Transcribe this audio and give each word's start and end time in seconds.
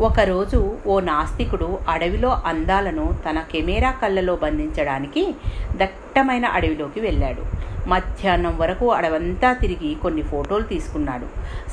ఒకరోజు 0.00 0.76
ఓ 0.86 1.00
నాస్తికుడు 1.00 1.78
అడవిలో 1.88 2.42
అందాలను 2.46 3.18
తన 3.30 3.44
కెమెరా 3.52 3.90
కళ్ళలో 3.90 4.36
బంధించడానికి 4.36 5.34
దట్టమైన 5.76 6.46
అడవిలోకి 6.46 7.00
వెళ్ళాడు. 7.00 7.42
మధ్యాహ్నం 7.88 8.58
వరకు 8.58 8.90
అడవంతా 8.90 9.52
తిరిగి 9.52 9.94
కొన్ని 9.94 10.22
ఫోటోలు 10.22 10.62
తీసుకున్నాడు. 10.62 11.26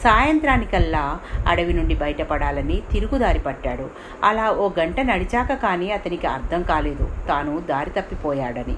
సాయంత్రానికల్లా 0.04 1.18
అడవి 1.48 1.74
నుండి 1.74 1.96
బయటపడాలని 1.96 2.82
తిరుగుదారి 2.92 3.40
పట్టాడు. 3.40 3.90
అలా 4.24 4.52
ఓ 4.52 4.70
గంట 4.80 5.00
నడిచాక 5.00 5.54
కానీ 5.54 5.92
అతనికి 5.92 6.28
అర్థం 6.28 6.62
కాలేదు. 6.62 7.12
తాను 7.28 7.60
దారి 7.60 7.90
తప్పిపోయాడని. 7.90 8.76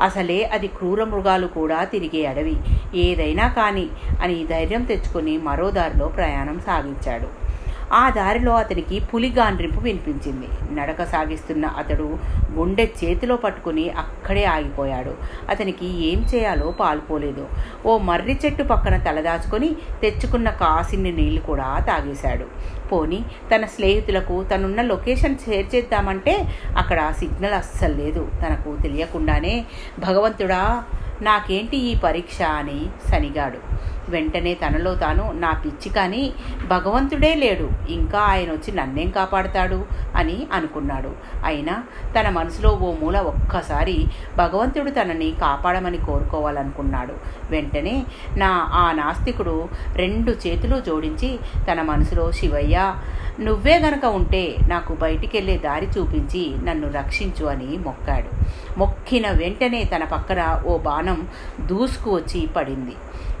అసలే 0.00 0.44
అది 0.44 0.66
క్రూర 0.66 1.04
మృగాలు 1.04 1.46
కూడా 1.46 1.84
తిరిగే 1.84 2.26
అడవి. 2.26 2.56
ఏదైనా 2.94 3.48
కానీ 3.48 3.88
అని 4.22 4.46
ధైర్యం 4.46 4.82
తెచ్చుకుని 4.82 5.38
మరో 5.38 5.70
దారిలో 5.70 6.08
ప్రయాణం 6.08 6.60
సాగించాడు. 6.66 7.45
ఆ 7.92 8.10
దారిలో 8.10 8.54
అతనికి 8.54 9.00
పులి 9.00 9.30
గాండ్రింపు 9.30 9.80
వినిపించింది. 9.80 10.48
నడక 10.72 11.04
సాగిస్తున్న 11.04 11.66
అతడు 11.66 12.18
గుండె 12.52 12.84
చేతిలో 12.84 13.36
పట్టుకుని 13.36 13.90
అక్కడే 13.90 14.44
ఆగిపోయాడు. 14.44 15.14
అతనికి 15.48 16.12
ఏం 16.12 16.26
చేయాలో 16.34 16.70
పాల్పోలేదు. 16.70 17.48
ఓ 17.86 17.98
మర్రి 17.98 18.38
చెట్టు 18.44 18.62
పక్కన 18.62 18.96
తలదాచుకొని 18.96 19.76
తెచ్చుకున్న 20.02 20.50
కాసిన్ని 20.50 21.12
నీళ్ళు 21.12 21.40
కూడా 21.40 21.84
తాగేశాడు. 21.86 22.46
పోని 22.88 23.24
తన 23.54 23.64
స్నేహితులకు 23.64 24.44
తనున్న 24.44 24.82
లొకేషన్ 24.82 25.38
షేర్ 25.38 25.74
చేద్దామంటే 25.74 26.48
అక్కడ 26.76 27.12
సిగ్నల్ 27.18 27.52
అస్సలు 27.52 27.94
లేదు. 27.94 28.28
తనకు 28.46 28.76
తెలియకుండానే 28.82 29.64
భగవంతుడా 29.98 30.84
నాకేంటి 31.22 31.76
ఈ 31.76 31.98
పరీక్ష 31.98 32.42
అని 32.42 32.86
సనిగాడు. 33.10 33.75
వెంటనే 34.08 34.54
తనలో 34.54 34.94
తాను 34.94 35.32
నా 35.32 35.50
పిచ్చి 35.50 35.88
కానీ 35.88 36.32
భగవంతుడే 36.66 37.34
లేడు. 37.34 37.70
ఇంకా 37.88 38.18
ఆయన 38.18 38.50
వచ్చి 38.50 38.72
నన్నేం 38.74 39.10
కాపాడతాడు? 39.10 39.84
అని 40.16 40.46
అనుకున్నాడు. 40.52 41.10
అయినా 41.44 41.84
తన 42.20 42.28
మనసులో 42.28 42.70
ఓ 42.70 42.92
మూల 42.92 43.18
ఒక్కసారి 43.18 44.06
భగవంతుడు 44.36 44.90
తనని 44.90 45.32
కాపాడమని 45.40 45.98
కోరుకోవాలనుకున్నాడు. 45.98 47.14
వెంటనే 47.50 48.06
నా 48.36 48.68
ఆ 48.72 48.92
నాస్తికుడు 48.92 49.68
రెండు 49.94 50.30
చేతులు 50.30 50.80
జోడించి 50.80 51.38
తన 51.72 51.82
మనసులో 51.82 52.32
శివయ్య 52.32 52.94
నువ్వే 53.40 53.78
గనక 53.78 54.04
ఉంటే 54.04 54.56
నాకు 54.68 54.94
బయటికెళ్ళే 54.94 55.58
దారి 55.58 55.88
చూపించి 55.98 56.56
నన్ను 56.64 56.92
రక్షించు 56.92 57.46
అని 57.46 57.78
మొక్కాడు. 57.78 58.46
మొక్కిన 58.78 59.30
వెంటనే 59.30 59.84
తన 59.84 60.04
పక్కన 60.04 60.62
ఓ 60.66 60.78
బాణం 60.78 61.28
దూసుకు 61.60 62.14
వచ్చి 62.14 62.46
పడింది. 62.46 62.92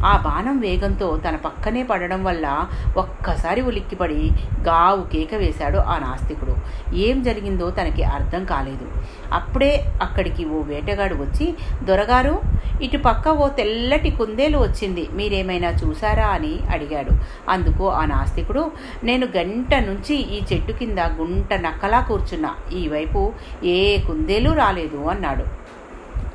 ఆ 0.04 0.16
బాణం 0.16 0.60
వేగంతో 0.60 1.16
తన 1.16 1.36
పక్కనే 1.36 1.82
పడడం 1.82 2.24
వల్ల 2.24 2.66
ఒక్కసారి 2.96 3.60
ఉలిక్కిపడి 3.62 4.30
గావు 4.62 5.02
కేక 5.02 5.34
వేశాడు 5.34 5.78
ఆ 5.78 5.98
నాస్తికుడు. 5.98 6.56
ఏం 6.94 7.22
జరిగిందో 7.22 7.70
తనకి 7.70 8.02
అర్థం 8.02 8.44
కాలేదు. 8.44 8.86
అప్పుడే 9.32 9.92
అక్కడికి 10.02 10.44
ఓ 10.44 10.62
వేటగాడు 10.62 11.14
వచ్చి 11.14 11.54
దొరగారు 11.82 12.40
ఇటు 12.82 12.96
పక్క 12.98 13.28
ఓ 13.28 13.48
తెల్లటి 13.48 14.10
కుందేలు 14.10 14.58
వచ్చింది. 14.58 15.08
మీరేమైనా 15.12 15.70
చూసారా 15.70 16.26
అని 16.26 16.60
అడిగాడు. 16.70 17.10
అందుకు 17.48 17.90
ఆ 17.90 18.04
నాస్తికుడు 18.04 18.70
నేను 19.04 19.26
గంట 19.36 19.74
నుంచి 19.74 20.14
ఈ 20.14 20.42
చెట్టు 20.52 20.72
కింద 20.72 20.98
గుంట 20.98 21.54
నక్కలా 21.54 22.00
కూర్చున్నా. 22.00 22.54
ఈ 22.72 22.88
వైపు 22.88 23.32
ఏ 23.64 23.98
కుందేలు 23.98 24.50
రాలేదు 24.50 24.96
అన్నాడు. 24.96 25.65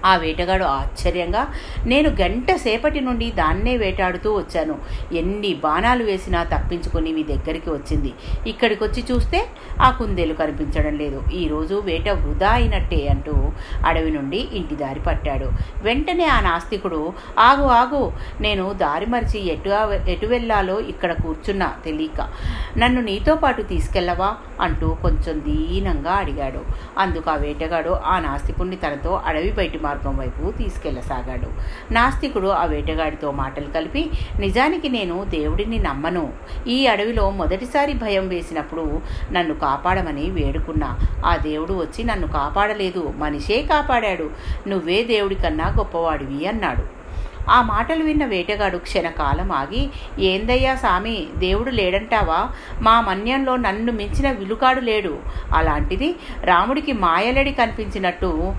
ఆ 0.05 0.15
వేటగాడు 0.15 0.63
ఆశ్చర్యంగా 0.63 1.47
నేను 1.85 2.09
గంట 2.09 2.51
సేపటి 2.55 3.01
నుండి 3.01 3.31
దాన్నే 3.31 3.77
వేటాడుతూ 3.77 4.37
వచ్చాను. 4.37 4.75
ఎన్ని 5.13 5.53
బాణాలు 5.53 6.03
వేసినా 6.03 6.43
తప్పించుకొని 6.43 7.11
మీ 7.11 7.23
దగ్గరికి 7.23 7.69
వచ్చింది. 7.69 8.13
ఇక్కడికి 8.47 8.83
వచ్చి 8.83 9.03
చూస్తే 9.11 9.47
ఆ 9.81 9.91
కుందేలు 9.91 10.33
కనిపించడం 10.33 10.97
లేదు. 10.97 11.23
ఈరోజు 11.33 11.75
వేట 11.75 12.09
వృధా 12.09 12.49
అయినట్టే 12.49 13.07
అంటూ 13.07 13.51
అడవి 13.85 14.11
నుండి 14.11 14.47
ఇంటి 14.53 14.75
దారి 14.75 14.99
పట్టాడు. 14.99 15.51
వెంటనే 15.83 16.25
ఆ 16.25 16.39
నాస్తికుడు 16.39 17.13
ఆగు 17.39 17.63
ఆగు 17.63 18.11
నేను 18.41 18.73
దారి 18.73 19.05
మరిచి 19.05 19.47
ఎటు 19.47 19.69
ఎటు 20.07 20.25
వెళ్ళాలో 20.25 20.79
ఇక్కడ 20.79 21.11
కూర్చున్నా 21.11 21.73
తెలియక. 21.85 22.29
నన్ను 22.77 23.01
నీతో 23.01 23.35
పాటు 23.35 23.61
తీసుకెళ్ళవా? 23.61 24.35
అంటూ 24.61 24.97
కొంచెం 25.01 25.39
దీనంగా 25.39 26.11
అడిగాడు. 26.11 26.61
అందుకు 26.97 27.29
ఆ 27.29 27.35
వేటగాడు 27.35 27.89
ఆ 27.89 28.19
నాస్తికుణ్ణి 28.19 28.75
తనతో 28.75 29.21
అడవి 29.25 29.51
బయటి 29.51 29.77
మార్గం 29.91 30.17
వైపు 30.17 30.51
తీసుకెళ్ళసాగాడు. 30.51 31.47
నాస్తికుడు 31.93 32.47
ఆ 32.47 32.65
వేటగాడితో 32.65 33.31
మాటలు 33.31 33.67
కలిపి 33.67 34.11
నిజానికి 34.39 34.89
నేను 34.89 35.25
దేవుడిని 35.29 35.77
నమ్మను. 35.77 36.33
ఈ 36.67 36.87
అడవిలో 36.87 37.29
మొదటిసారి 37.29 37.93
భయం 37.93 38.27
వేసినప్పుడు 38.27 39.01
నన్ను 39.31 39.53
కాపాడమని 39.53 40.29
వేడుకున్నా. 40.29 40.97
ఆ 41.25 41.35
దేవుడు 41.35 41.73
వచ్చి 41.73 42.03
నన్ను 42.03 42.27
కాపాడలేదు. 42.27 43.13
మనిషే 43.17 43.61
కాపాడాడు. 43.61 44.29
నువ్వే 44.67 45.03
దేవుడి 45.03 45.35
కన్నా 45.35 45.67
గొప్పవాడివి 45.67 46.47
అన్నాడు. 46.47 47.01
ఆ 47.49 47.61
మాటలు 47.61 48.03
విన్న 48.03 48.25
వేటగాడు 48.25 48.77
క్షణకాలం 48.77 49.51
ఆగి 49.51 49.89
ఏందయ్యా 50.19 50.75
సామి 50.75 51.27
దేవుడు 51.37 51.69
లేడంటావా? 51.69 52.49
మా 52.81 53.01
మన్యంలో 53.01 53.55
నన్ను 53.55 53.91
మించిన 53.91 54.31
విలుకాడు 54.31 54.79
లేడు. 54.79 55.19
అలాంటిది 55.55 56.15
రాముడికి 56.43 56.93
మాయలడి 56.93 57.51
కనిపించినట్టు 57.51 58.53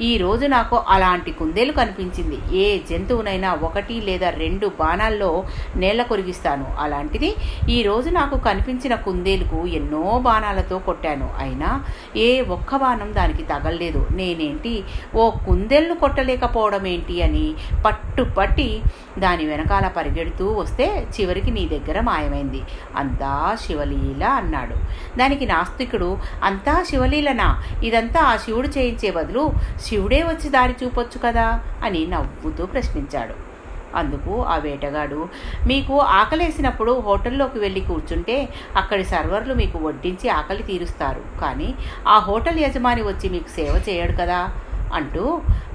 ఈ 0.00 0.16
రోజు 0.16 0.46
నాకు 0.46 0.76
అలాంటి 0.88 1.30
కుందేలు 1.30 1.72
కనిపించింది. 1.72 2.56
ఏ 2.56 2.78
జంతువునైనా 2.90 3.54
ఒకటి 3.54 4.00
లేదా 4.00 4.30
రెండు 4.30 4.66
బాణాల్లో 4.66 5.44
నేల 5.76 6.02
కొరిగిస్తాను. 6.02 6.66
అలాంటిది 6.78 7.36
ఈ 7.68 7.82
రోజు 7.82 8.10
నాకు 8.10 8.36
కనిపించిన 8.38 8.94
కుందేలుకు 8.94 9.66
ఎన్నో 9.66 10.18
బాణాలతో 10.18 10.78
కొట్టాను. 10.78 11.30
అయినా 11.38 11.84
ఏ 12.16 12.40
ఒక్క 12.40 12.76
బాణం 12.76 13.14
దానికి 13.14 13.42
తగలలేదు. 13.42 14.06
నేనేంటి? 14.10 14.84
ఓ 15.14 15.30
కుందేలను 15.30 15.94
కొట్టలేకపోవడం 15.94 16.86
ఏంటి 16.86 17.22
అని 17.22 17.54
పట్టుపట్టి 17.86 18.82
దాని 19.18 19.44
వెనకాల 19.46 19.88
పరిగెడుతూ 19.88 20.52
వస్తే 20.52 21.06
చివరికి 21.20 21.50
నీ 21.50 21.68
దగ్గర 21.68 22.00
మాయమైంది. 22.00 22.62
అంతా 22.96 23.56
శివలీల 23.66 24.24
అన్నాడు. 24.24 24.74
దానికి 25.18 25.46
నాస్తికుడు 25.46 26.18
అంతా 26.42 26.84
శివలీలనా? 26.90 27.62
ఇదంతా 27.84 28.20
ఆ 28.20 28.36
శివుడు 28.36 28.68
చేయించే 28.68 29.10
బదులు 29.10 29.52
శివుడే 29.90 30.22
వచ్చి 30.22 30.48
దారి 30.56 30.74
చూపొచ్చు 30.82 31.18
కదా 31.26 31.46
అని 31.84 32.02
నవ్వుతూ 32.06 32.64
ప్రశ్నించాడు. 32.66 33.36
అందుకు 33.98 34.32
ఆ 34.54 34.56
వేటగాడు 34.64 35.20
మీకు 35.66 35.94
ఆకలేసినప్పుడు 35.98 36.92
హోటల్లోకి 37.06 37.58
వెళ్ళి 37.58 37.80
కూర్చుంటే 37.80 38.36
అక్కడి 38.76 39.04
సర్వర్లు 39.04 39.54
మీకు 39.54 39.78
వడ్డించి 39.78 40.28
ఆకలి 40.28 40.62
తీరుస్తారు. 40.62 41.22
కానీ 41.40 41.68
ఆ 42.08 42.18
హోటల్ 42.28 42.60
యజమాని 42.64 43.02
వచ్చి 43.02 43.28
మీకు 43.28 43.50
సేవ 43.56 43.74
చేయడు 43.88 44.16
కదా 44.22 44.40
అంటూ 44.98 45.24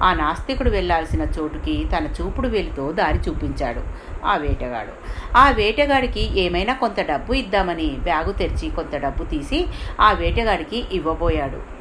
ఆ 0.02 0.08
నాస్తికుడు 0.14 0.70
వెళ్ళాల్సిన 0.70 1.22
చోటుకి 1.36 1.76
తన 1.92 2.06
చూపుడు 2.16 2.48
వేలితో 2.48 2.92
దారి 2.92 3.20
చూపించాడు 3.28 3.82
ఆ 4.24 4.36
వేటగాడు. 4.36 4.92
ఆ 5.36 5.50
వేటగాడికి 5.50 6.40
ఏమైనా 6.44 6.74
కొంత 6.82 7.00
డబ్బు 7.12 7.32
ఇద్దామని 7.42 7.88
బ్యాగు 8.08 8.32
తెరిచి 8.32 8.68
కొంత 8.70 8.96
డబ్బు 8.96 9.24
తీసి 9.24 9.60
ఆ 10.00 10.10
వేటగాడికి 10.12 10.80
ఇవ్వబోయాడు. 10.92 11.75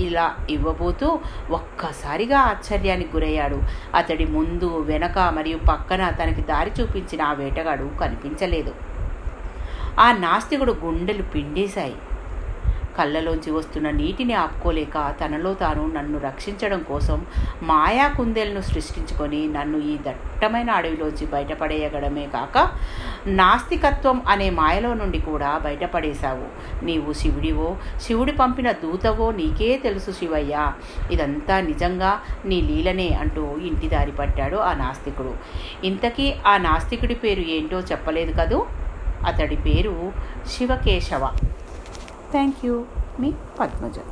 ఇలా 0.00 0.36
ఇవ్వబోతూ 0.50 1.18
ఒక్కసారిగా 1.50 2.38
ఆశ్చర్యానికి 2.38 3.16
గురయ్యాడు. 3.16 3.62
అతడి 3.94 4.26
ముందు 4.26 4.80
వెనక 4.80 5.18
మరియు 5.18 5.58
పక్కన 5.58 6.10
తనకి 6.10 6.40
దారి 6.40 6.72
చూపించిన 6.80 7.22
ఆ 7.22 7.32
వేటగాడు 7.32 7.90
కనిపించలేదు. 8.00 8.74
ఆ 10.00 10.12
నాస్తికుడు 10.12 10.76
గుండెలు 10.84 11.22
పిండేశాయి. 11.22 11.94
కళ్ళలోంచి 12.98 13.50
వస్తున్న 13.50 13.90
నీటిని 13.90 14.34
ఆపుకోలేక 14.34 15.14
తనలో 15.20 15.54
తాను 15.54 15.92
నన్ను 15.94 16.18
రక్షించడం 16.18 16.82
కోసం 16.82 17.26
మాయా 17.62 18.08
కుందేలను 18.08 18.60
సృష్టించుకొని 18.60 19.46
నన్ను 19.48 19.78
ఈ 19.78 19.96
దట్టమైన 19.96 20.70
అడవిలోంచి 20.70 21.26
బయటపడేయగడమే 21.26 22.26
కాక 22.26 22.68
నాస్తికత్వం 23.26 24.22
అనే 24.28 24.50
మాయలో 24.50 24.94
నుండి 24.94 25.18
కూడా 25.18 25.58
బయటపడేశావు. 25.64 26.46
నీవు 26.84 27.12
శివుడివో 27.12 27.76
శివుడి 28.02 28.32
పంపిన 28.32 28.72
దూతవో 28.72 29.32
నీకే 29.32 29.76
తెలుసు 29.76 30.10
శివయ్య. 30.10 30.72
ఇదంతా 31.10 31.60
నిజంగా 31.60 32.20
నీ 32.44 32.60
లీలనే 32.60 33.08
అంటూ 33.08 33.44
ఇంటి 33.56 33.88
దారి 33.88 34.12
పట్టాడు 34.12 34.56
ఆ 34.56 34.72
నాస్తికుడు. 34.74 35.34
ఇంతకీ 35.84 36.34
ఆ 36.46 36.56
నాస్తికుడి 36.56 37.14
పేరు 37.14 37.40
ఏంటో 37.40 37.80
చెప్పలేదు 37.80 38.32
కదూ? 38.40 38.66
అతడి 39.26 39.56
పేరు 39.56 40.12
శివకేశవ. 40.46 41.24
थैंक 42.36 42.64
यू 42.64 42.84
मी 43.20 43.34
पद्मजा 43.58 44.02